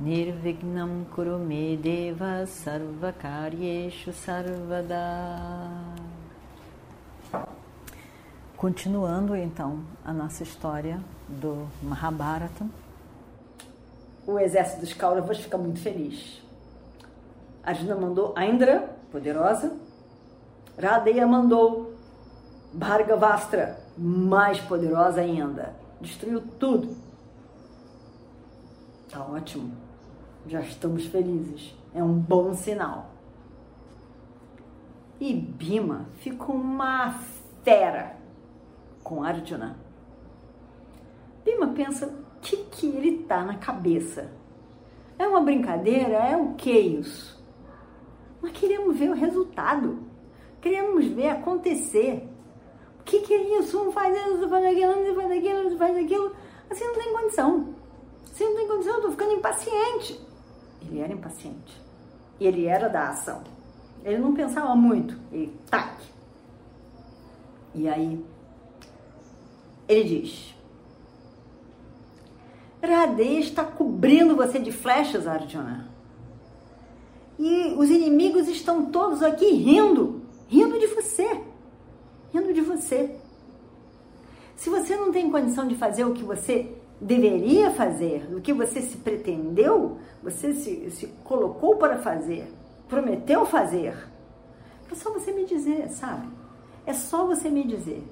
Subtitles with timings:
[0.00, 4.94] Nirvignam Kurume Deva Sarvakaryeshu Sarvada
[8.56, 12.64] Continuando então a nossa história do Mahabharata.
[14.24, 16.40] O exército dos Kauravas fica muito feliz.
[17.64, 19.76] Arjuna mandou Indra, poderosa.
[20.80, 21.94] Radeya mandou
[22.72, 25.74] Bhargavastra, mais poderosa ainda.
[26.00, 26.96] Destruiu tudo.
[29.10, 29.87] Tá ótimo.
[30.48, 31.76] Já estamos felizes.
[31.94, 33.10] É um bom sinal.
[35.20, 37.20] E Bima ficou uma
[37.62, 38.16] fera
[39.04, 39.76] com Arjuna.
[41.44, 44.32] Bima pensa, o que, que ele tá na cabeça?
[45.18, 46.14] É uma brincadeira?
[46.14, 47.38] É o que isso?
[48.40, 49.98] Nós queremos ver o resultado.
[50.62, 52.26] Queremos ver acontecer.
[53.00, 53.78] O que, que é isso?
[53.82, 56.32] Um faz isso, um faz aquilo, um faz aquilo, um faz aquilo.
[56.70, 57.74] Assim não tem condição.
[58.30, 60.27] Assim não tem condição, eu tô ficando impaciente.
[60.82, 61.80] Ele era impaciente.
[62.40, 63.42] Ele era da ação.
[64.04, 65.16] Ele não pensava muito.
[65.32, 66.00] Ele, tac.
[67.74, 68.24] E aí,
[69.88, 70.54] ele diz:
[72.82, 75.88] Radê está cobrindo você de flechas, Arjuna.
[77.38, 81.40] E os inimigos estão todos aqui rindo, rindo de você,
[82.32, 83.16] rindo de você.
[84.56, 88.80] Se você não tem condição de fazer o que você deveria fazer, o que você
[88.80, 92.52] se pretendeu, você se, se colocou para fazer,
[92.88, 93.96] prometeu fazer,
[94.90, 96.26] é só você me dizer, sabe?
[96.86, 98.02] É só você me dizer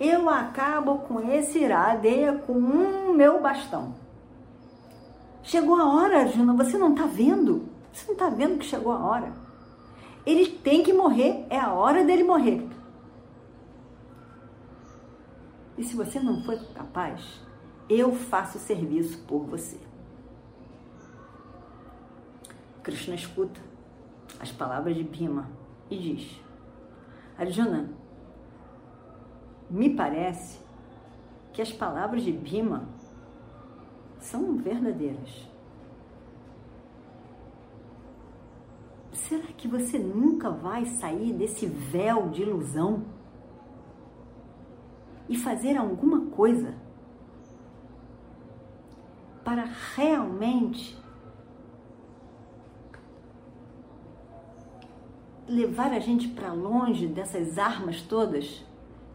[0.00, 3.94] eu acabo com esse iradeia com um meu bastão.
[5.42, 7.68] Chegou a hora, Arjuna, você não está vendo?
[7.92, 9.32] Você não está vendo que chegou a hora?
[10.24, 12.66] Ele tem que morrer, é a hora dele morrer.
[15.76, 17.40] E se você não for capaz,
[17.90, 19.76] eu faço serviço por você.
[22.84, 23.60] Krishna escuta
[24.38, 25.50] as palavras de Bhima
[25.90, 26.40] e diz:
[27.36, 27.90] Arjuna,
[29.68, 30.60] me parece
[31.52, 32.88] que as palavras de Bima
[34.20, 35.48] são verdadeiras.
[39.12, 43.04] Será que você nunca vai sair desse véu de ilusão
[45.28, 46.74] e fazer alguma coisa
[49.50, 50.96] para realmente
[55.48, 58.64] levar a gente para longe dessas armas todas?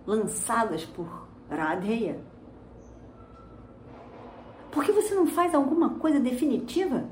[0.06, 2.19] lançadas por Radheya?
[4.73, 7.06] Por que você não faz alguma coisa definitiva?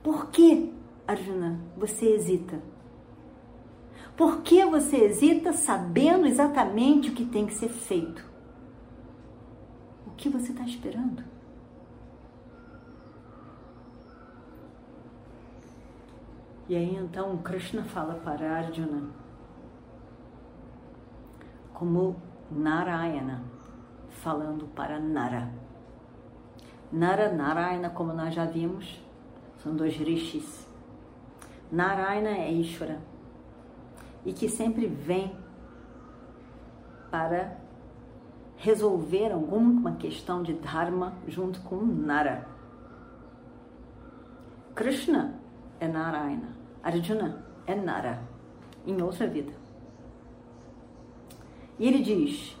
[0.00, 0.72] Por que,
[1.08, 2.62] Arjuna, você hesita?
[4.16, 8.24] Por que você hesita sabendo exatamente o que tem que ser feito?
[10.06, 11.33] O que você está esperando?
[16.68, 19.02] E aí então Krishna fala para Arjuna
[21.74, 22.16] como
[22.50, 23.42] Narayana,
[24.08, 25.52] falando para Nara.
[26.90, 29.02] Nara, Narayana, como nós já vimos,
[29.58, 30.66] são dois rishis.
[31.70, 33.00] Narayana é Ishvara
[34.24, 35.36] e que sempre vem
[37.10, 37.58] para
[38.56, 42.46] resolver alguma questão de Dharma junto com Nara.
[44.74, 45.34] Krishna
[45.80, 46.53] é Narayana,
[46.84, 48.22] Arjuna é Nara,
[48.86, 49.54] em outra vida.
[51.78, 52.54] E ele diz: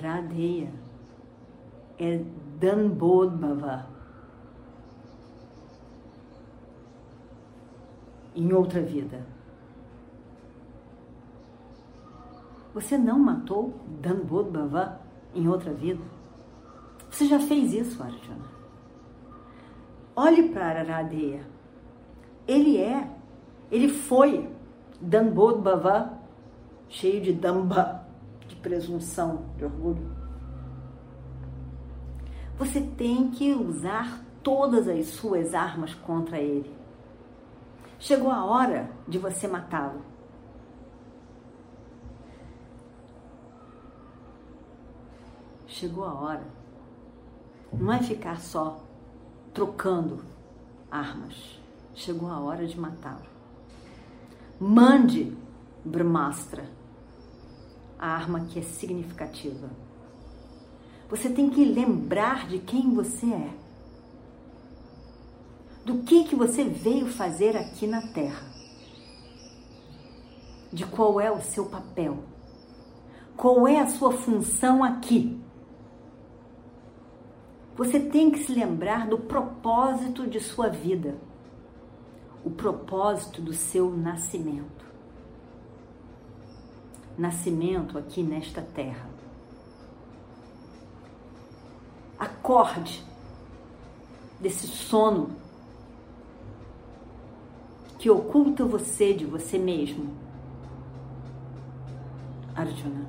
[0.00, 0.72] Radheya
[1.98, 2.24] é
[2.60, 3.86] Danbodhava.
[8.36, 9.26] Em outra vida.
[12.72, 15.00] Você não matou Danbodhava
[15.34, 16.19] em outra vida?
[17.20, 18.46] Você já fez isso, Arjuna.
[20.16, 21.46] Olhe para Radheya
[22.48, 23.10] ele é,
[23.70, 24.50] ele foi
[24.98, 26.18] Dambod Bhava,
[26.88, 28.06] cheio de damba,
[28.48, 30.10] de presunção, de orgulho.
[32.56, 36.74] Você tem que usar todas as suas armas contra ele.
[37.98, 40.00] Chegou a hora de você matá-lo.
[45.80, 46.59] chegou a hora.
[47.72, 48.82] Não é ficar só
[49.54, 50.24] trocando
[50.90, 51.60] armas.
[51.94, 53.26] Chegou a hora de matá-lo.
[54.58, 55.36] Mande
[55.84, 56.68] Brahmastra,
[57.98, 59.70] a arma que é significativa.
[61.08, 63.54] Você tem que lembrar de quem você é.
[65.84, 68.46] Do que que você veio fazer aqui na Terra.
[70.72, 72.22] De qual é o seu papel.
[73.36, 75.40] Qual é a sua função aqui?
[77.76, 81.16] Você tem que se lembrar do propósito de sua vida,
[82.44, 84.84] o propósito do seu nascimento.
[87.16, 89.08] Nascimento aqui nesta terra.
[92.18, 93.04] Acorde
[94.40, 95.30] desse sono
[97.98, 100.10] que oculta você de você mesmo.
[102.56, 103.06] Arjuna.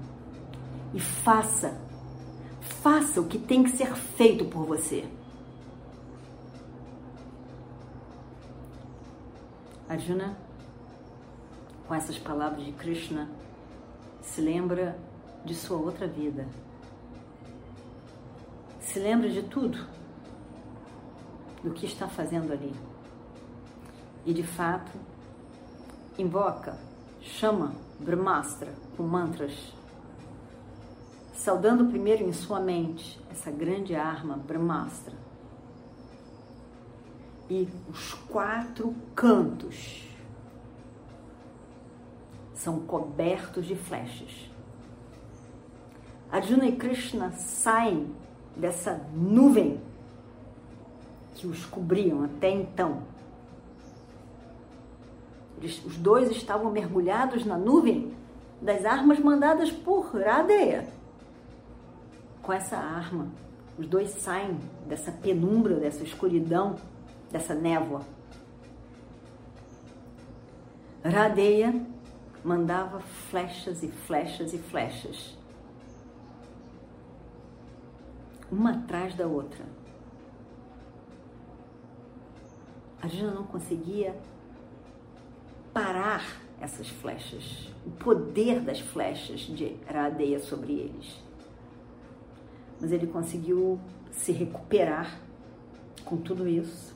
[0.93, 1.80] E faça
[2.81, 5.07] Faça o que tem que ser feito por você.
[9.87, 10.35] Arjuna,
[11.87, 13.29] com essas palavras de Krishna,
[14.23, 14.97] se lembra
[15.45, 16.47] de sua outra vida.
[18.79, 19.77] Se lembra de tudo,
[21.63, 22.73] do que está fazendo ali.
[24.25, 24.91] E de fato,
[26.17, 26.75] invoca,
[27.21, 29.71] chama Brahmastra com mantras
[31.33, 35.13] saudando primeiro em sua mente essa grande arma Brahmastra
[37.49, 40.07] e os quatro cantos
[42.53, 44.49] são cobertos de flechas.
[46.31, 48.15] Arjuna e Krishna saem
[48.55, 49.81] dessa nuvem
[51.35, 53.03] que os cobriam até então.
[55.57, 58.13] Eles, os dois estavam mergulhados na nuvem
[58.61, 61.00] das armas mandadas por Radeya
[62.51, 63.29] com essa arma.
[63.77, 66.75] Os dois saem dessa penumbra, dessa escuridão,
[67.31, 68.01] dessa névoa.
[71.01, 71.73] Radeia
[72.43, 75.37] mandava flechas e flechas e flechas,
[78.51, 79.63] uma atrás da outra.
[83.01, 84.13] A Arjuna não conseguia
[85.73, 91.30] parar essas flechas, o poder das flechas de Radeia sobre eles
[92.81, 93.79] mas ele conseguiu
[94.11, 95.21] se recuperar
[96.03, 96.95] com tudo isso.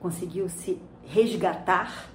[0.00, 2.08] Conseguiu se resgatar.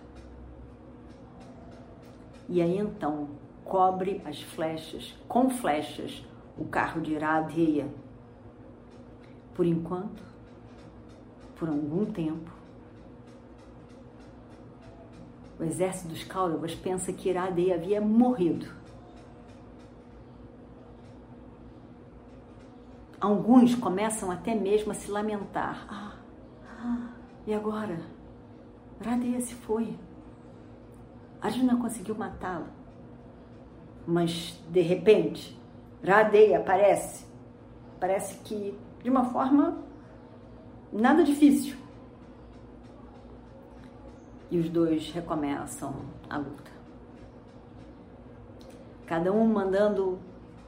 [2.49, 3.29] E aí então
[3.63, 6.25] cobre as flechas, com flechas,
[6.57, 7.87] o carro de Iradeia.
[9.53, 10.23] Por enquanto,
[11.55, 12.51] por algum tempo,
[15.59, 18.80] o exército dos Kauravas pensa que Iradeia havia morrido.
[23.21, 25.85] Alguns começam até mesmo a se lamentar.
[25.87, 26.13] Ah,
[26.83, 27.09] ah
[27.45, 27.99] e agora?
[28.99, 29.95] Radeia se foi.
[31.39, 32.65] Arjuna conseguiu matá-lo.
[34.07, 35.55] Mas, de repente,
[36.03, 37.27] Radeia aparece.
[37.99, 39.77] Parece que de uma forma
[40.91, 41.77] nada difícil.
[44.49, 45.93] E os dois recomeçam
[46.27, 46.71] a luta.
[49.05, 50.17] Cada um mandando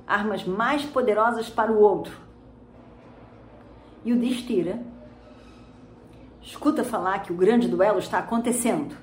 [0.06, 2.23] armas mais poderosas para o outro.
[4.06, 4.82] E o Destira
[6.42, 8.96] escuta falar que o grande duelo está acontecendo.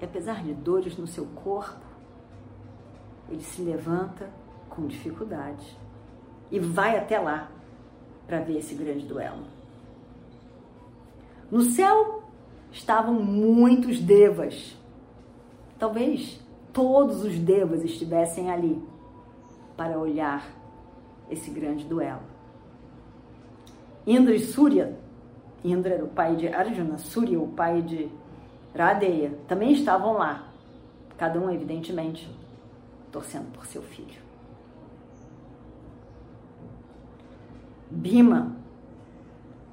[0.00, 1.84] E apesar de dores no seu corpo,
[3.28, 4.30] ele se levanta
[4.68, 5.76] com dificuldade
[6.50, 7.50] e vai até lá
[8.26, 9.44] para ver esse grande duelo.
[11.50, 12.22] No céu
[12.70, 14.76] estavam muitos devas.
[15.78, 16.40] Talvez
[16.72, 18.82] todos os devas estivessem ali
[19.76, 20.46] para olhar
[21.30, 22.35] esse grande duelo.
[24.06, 24.96] Indra e Surya,
[25.64, 28.08] Indra era o pai de Arjuna, Surya o pai de
[28.72, 30.48] Radeya, também estavam lá,
[31.16, 32.30] cada um evidentemente
[33.10, 34.24] torcendo por seu filho.
[37.90, 38.54] Bima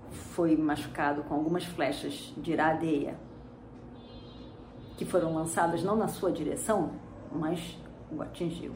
[0.09, 3.15] foi machucado com algumas flechas de Radeya,
[4.97, 6.93] que foram lançadas não na sua direção,
[7.31, 7.77] mas
[8.11, 8.73] o atingiu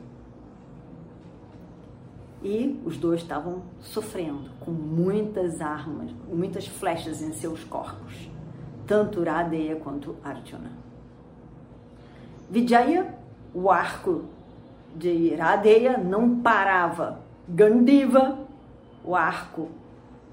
[2.47, 8.29] e os dois estavam sofrendo com muitas armas, muitas flechas em seus corpos,
[8.85, 10.71] tanto Radeya quanto Arjuna.
[12.49, 13.13] Vijaya,
[13.53, 14.23] o arco
[14.95, 17.19] de Radeya não parava.
[17.49, 18.39] Gandiva,
[19.03, 19.69] o arco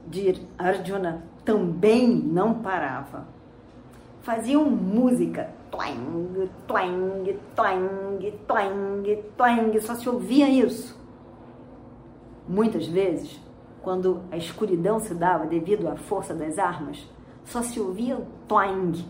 [0.06, 3.26] de Arjuna também não parava.
[4.22, 11.03] Faziam música twang, twang, twang, twang, twang, só se ouvia isso.
[12.46, 13.40] Muitas vezes,
[13.82, 17.06] quando a escuridão se dava devido à força das armas,
[17.44, 19.04] só se ouvia o twang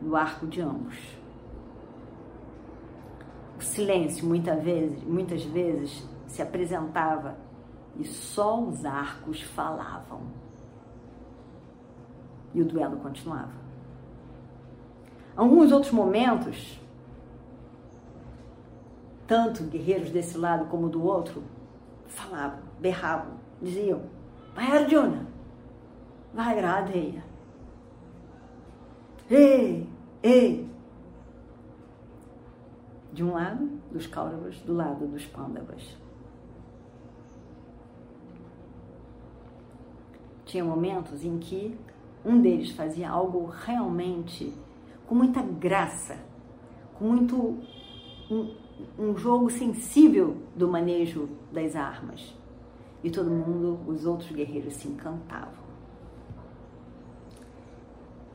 [0.00, 0.96] do arco de ambos.
[3.58, 7.36] O silêncio muitas vezes, muitas vezes se apresentava
[7.96, 10.20] e só os arcos falavam.
[12.54, 13.52] E o duelo continuava.
[15.36, 16.80] Alguns outros momentos,
[19.28, 21.44] tanto guerreiros desse lado como do outro,
[22.06, 24.02] falavam, berravam, diziam:
[24.54, 25.26] Vai Arjuna,
[26.32, 27.22] vai Radheya.
[29.30, 29.86] Ei,
[30.22, 30.66] ei.
[33.12, 35.96] De um lado dos Kauravas, do lado dos Pandavas.
[40.46, 41.78] Tinha momentos em que
[42.24, 44.54] um deles fazia algo realmente
[45.06, 46.18] com muita graça,
[46.94, 47.58] com muito
[48.98, 52.34] um jogo sensível do manejo das armas.
[53.02, 55.68] E todo mundo, os outros guerreiros se encantavam.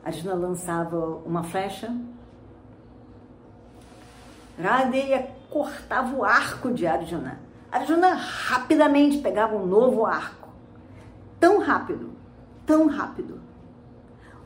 [0.04, 1.94] Arjuna lançava uma flecha,
[4.60, 7.40] Radeya cortava o arco de Arjuna.
[7.72, 10.44] Arjuna rapidamente pegava um novo arco
[11.40, 12.10] tão rápido,
[12.64, 13.40] tão rápido.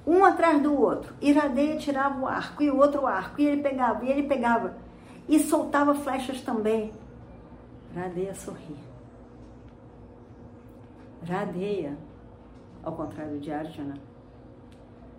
[0.06, 1.14] Um atrás do outro.
[1.20, 3.40] Iradeia tirava o arco e o outro arco.
[3.40, 4.76] E ele pegava, e ele pegava.
[5.28, 6.92] E soltava flechas também.
[7.94, 8.88] Radeia sorria.
[11.22, 11.98] Radeia,
[12.82, 13.94] ao contrário de Arjuna,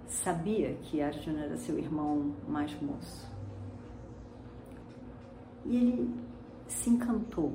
[0.07, 3.29] sabia que Arjuna era seu irmão mais moço.
[5.65, 6.15] E ele
[6.67, 7.53] se encantou,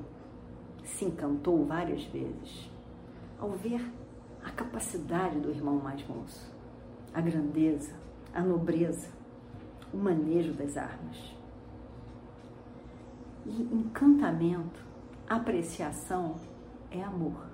[0.85, 2.71] se encantou várias vezes
[3.41, 3.85] ao ver
[4.45, 6.55] a capacidade do irmão mais moço,
[7.13, 7.95] a grandeza,
[8.33, 9.09] a nobreza,
[9.93, 11.35] o manejo das armas.
[13.47, 14.81] E encantamento,
[15.29, 16.37] apreciação
[16.91, 17.47] é amor.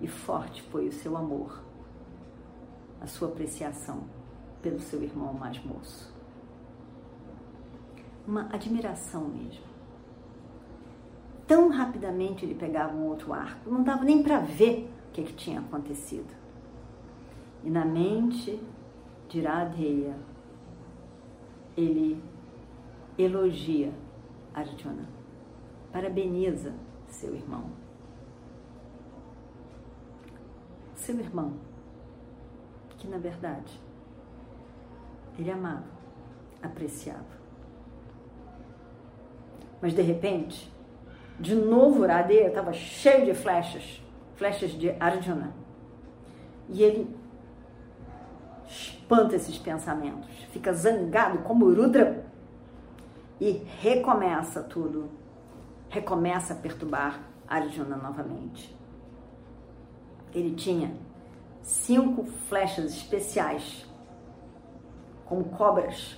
[0.00, 1.62] E forte foi o seu amor,
[3.00, 4.04] a sua apreciação
[4.62, 6.14] pelo seu irmão mais moço.
[8.26, 9.70] Uma admiração mesmo
[11.50, 15.32] tão rapidamente ele pegava um outro arco, não dava nem para ver o que, que
[15.32, 16.32] tinha acontecido.
[17.64, 18.62] E na mente
[19.28, 20.14] de Radheya,
[21.80, 22.22] ele
[23.18, 23.92] elogia
[24.54, 25.08] Arjuna,
[25.92, 26.74] parabeniza
[27.08, 27.64] seu irmão.
[30.94, 31.54] Seu irmão,
[32.98, 33.80] que na verdade
[35.38, 35.84] ele amava,
[36.62, 37.40] apreciava.
[39.80, 40.70] Mas de repente,
[41.38, 44.02] de novo, a areia estava cheio de flechas,
[44.36, 45.54] flechas de Arjuna.
[46.68, 47.19] E ele
[49.10, 52.24] espanta esses pensamentos, fica zangado como Rudra
[53.40, 53.50] e
[53.80, 55.10] recomeça tudo.
[55.88, 58.72] Recomeça a perturbar Arjuna novamente.
[60.32, 60.94] Ele tinha
[61.60, 63.84] cinco flechas especiais,
[65.24, 66.16] como cobras,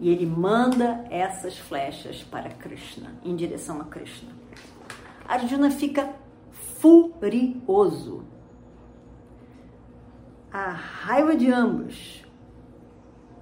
[0.00, 4.32] e ele manda essas flechas para Krishna, em direção a Krishna.
[5.28, 6.12] Arjuna fica
[6.50, 8.33] furioso.
[10.56, 12.24] A raiva de ambos,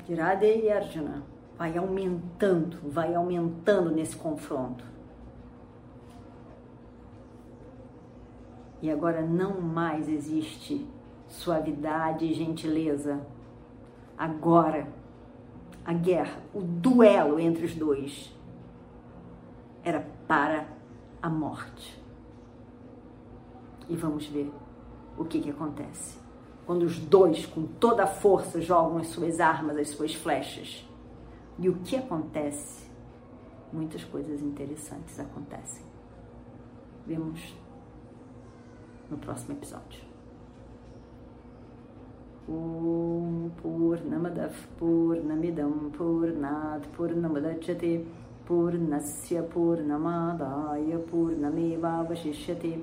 [0.07, 1.23] de Radha e Arjuna,
[1.59, 4.83] vai aumentando, vai aumentando nesse confronto.
[8.81, 10.88] E agora não mais existe
[11.28, 13.21] suavidade e gentileza.
[14.16, 14.88] Agora
[15.85, 18.35] a guerra, o duelo entre os dois
[19.85, 20.66] era para
[21.21, 22.02] a morte.
[23.87, 24.50] E vamos ver
[25.19, 26.23] o que, que acontece
[26.73, 30.88] quando os dois, com toda a força, jogam as suas armas, as suas flechas.
[31.59, 32.88] E o que acontece?
[33.71, 35.85] Muitas coisas interessantes acontecem.
[37.07, 37.55] Vemos
[39.11, 40.00] no próximo episódio.
[42.49, 48.07] Om Purnamadav Purnamidam Purnat Purnamadachate
[48.47, 52.83] Purnasya Purnamadaya Purnameva Vashishyate